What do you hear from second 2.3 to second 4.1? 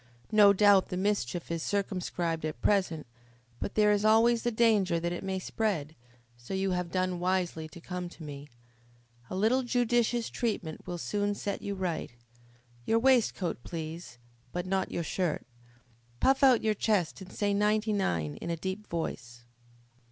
at present, but there is